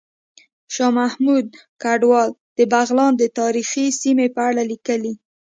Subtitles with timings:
[0.73, 1.47] شاه محمود
[1.81, 5.13] کډوال د بغلان د تاریخي سیمې په اړه ليکلي